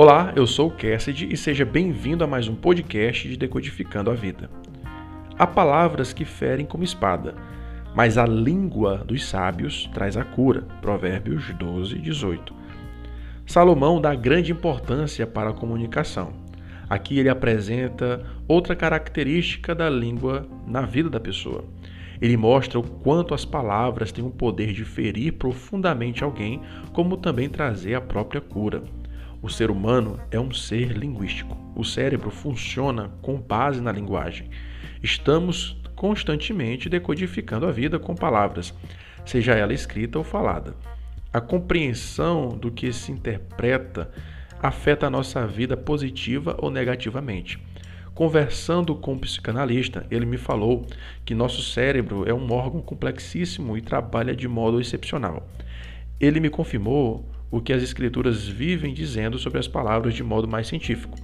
[0.00, 4.14] Olá, eu sou o Cassidy e seja bem-vindo a mais um podcast de Decodificando a
[4.14, 4.48] Vida.
[5.36, 7.34] Há palavras que ferem como espada,
[7.96, 10.62] mas a língua dos sábios traz a cura.
[10.80, 12.54] Provérbios 12, 18.
[13.44, 16.32] Salomão dá grande importância para a comunicação.
[16.88, 21.64] Aqui ele apresenta outra característica da língua na vida da pessoa.
[22.22, 26.62] Ele mostra o quanto as palavras têm o poder de ferir profundamente alguém,
[26.92, 28.84] como também trazer a própria cura.
[29.40, 31.56] O ser humano é um ser linguístico.
[31.76, 34.50] O cérebro funciona com base na linguagem.
[35.02, 38.74] Estamos constantemente decodificando a vida com palavras,
[39.24, 40.74] seja ela escrita ou falada.
[41.32, 44.10] A compreensão do que se interpreta
[44.60, 47.62] afeta a nossa vida positiva ou negativamente.
[48.14, 50.84] Conversando com um psicanalista, ele me falou
[51.24, 55.48] que nosso cérebro é um órgão complexíssimo e trabalha de modo excepcional.
[56.18, 60.66] Ele me confirmou o que as escrituras vivem dizendo sobre as palavras de modo mais
[60.66, 61.16] científico.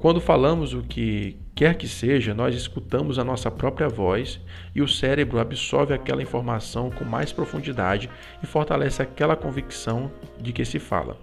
[0.00, 4.40] Quando falamos o que quer que seja, nós escutamos a nossa própria voz
[4.74, 8.10] e o cérebro absorve aquela informação com mais profundidade
[8.42, 11.16] e fortalece aquela convicção de que se fala.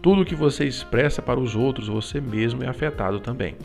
[0.00, 3.56] Tudo o que você expressa para os outros, você mesmo é afetado também.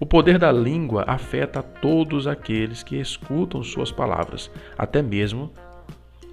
[0.00, 5.52] O poder da língua afeta todos aqueles que escutam suas palavras, até mesmo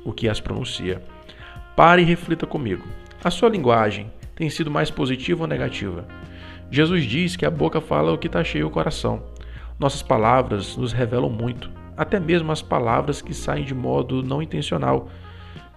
[0.06, 1.02] o que as pronuncia.
[1.78, 2.88] Pare e reflita comigo.
[3.24, 6.08] A sua linguagem tem sido mais positiva ou negativa?
[6.72, 9.22] Jesus diz que a boca fala o que está cheio o coração.
[9.78, 15.08] Nossas palavras nos revelam muito, até mesmo as palavras que saem de modo não intencional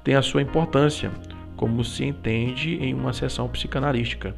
[0.03, 1.11] têm a sua importância,
[1.55, 4.35] como se entende em uma sessão psicanalística.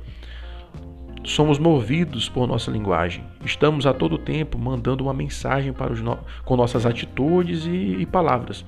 [1.23, 3.23] Somos movidos por nossa linguagem.
[3.45, 6.19] Estamos a todo tempo mandando uma mensagem para os no...
[6.45, 8.65] com nossas atitudes e, e palavras.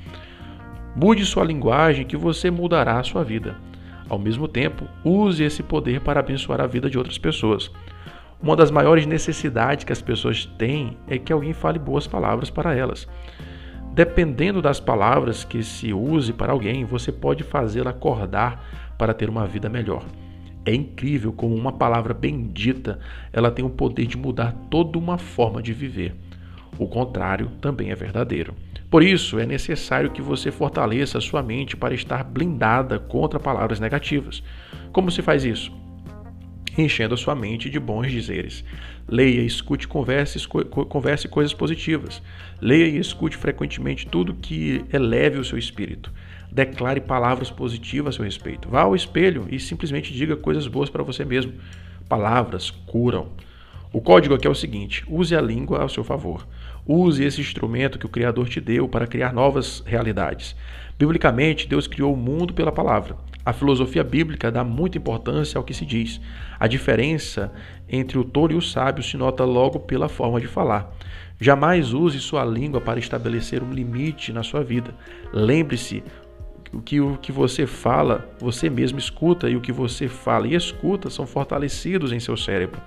[0.97, 3.57] Mude sua linguagem que você mudará a sua vida.
[4.09, 7.69] Ao mesmo tempo, use esse poder para abençoar a vida de outras pessoas.
[8.41, 12.75] Uma das maiores necessidades que as pessoas têm é que alguém fale boas palavras para
[12.77, 13.09] elas.
[13.93, 19.47] Dependendo das palavras que se use para alguém, você pode fazê-la acordar para ter uma
[19.47, 20.05] vida melhor.
[20.65, 23.01] É incrível como uma palavra bendita,
[23.33, 26.15] ela tem o poder de mudar toda uma forma de viver.
[26.79, 28.55] O contrário também é verdadeiro.
[28.91, 33.81] Por isso, é necessário que você fortaleça a sua mente para estar blindada contra palavras
[33.81, 34.43] negativas.
[34.93, 35.73] Como se faz isso?
[36.77, 38.65] Enchendo a sua mente de bons dizeres.
[39.09, 42.23] Leia, escute, converse, converse coisas positivas.
[42.61, 46.13] Leia e escute frequentemente tudo que eleve o seu espírito.
[46.51, 48.69] Declare palavras positivas a seu respeito.
[48.69, 51.53] Vá ao espelho e simplesmente diga coisas boas para você mesmo.
[52.09, 53.33] Palavras curam.
[53.95, 56.45] O código aqui é o seguinte: use a língua ao seu favor.
[56.85, 60.57] Use esse instrumento que o Criador te deu para criar novas realidades.
[60.99, 63.17] Biblicamente, Deus criou o mundo pela palavra.
[63.47, 66.21] A filosofia bíblica dá muita importância ao que se diz.
[66.59, 67.53] A diferença
[67.89, 70.93] entre o tolo e o sábio se nota logo pela forma de falar.
[71.41, 74.93] Jamais use sua língua para estabelecer um limite na sua vida.
[75.33, 76.03] Lembre-se,
[76.81, 81.11] que o que você fala, você mesmo escuta, e o que você fala e escuta
[81.11, 82.81] são fortalecidos em seu cérebro.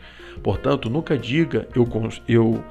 [0.44, 1.88] Portanto, nunca diga eu,
[2.28, 2.64] eu,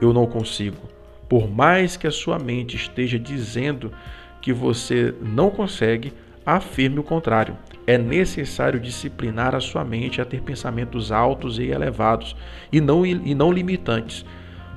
[0.00, 0.88] eu não consigo.
[1.28, 3.92] Por mais que a sua mente esteja dizendo
[4.40, 6.12] que você não consegue,
[6.44, 7.56] afirme o contrário.
[7.86, 12.36] É necessário disciplinar a sua mente a ter pensamentos altos e elevados
[12.72, 14.24] e não, e não limitantes.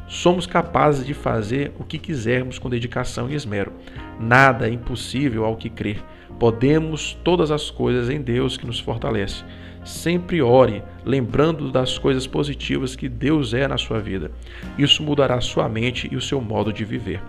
[0.07, 3.73] Somos capazes de fazer o que quisermos com dedicação e esmero.
[4.19, 6.01] Nada é impossível ao que crer.
[6.39, 9.43] Podemos todas as coisas em Deus que nos fortalece.
[9.83, 14.31] Sempre ore, lembrando das coisas positivas que Deus é na sua vida.
[14.77, 17.21] Isso mudará sua mente e o seu modo de viver.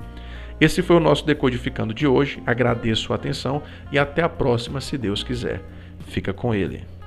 [0.60, 2.42] Esse foi o nosso Decodificando de hoje.
[2.46, 3.62] Agradeço a atenção
[3.92, 5.62] e até a próxima, se Deus quiser.
[6.08, 6.97] Fica com Ele.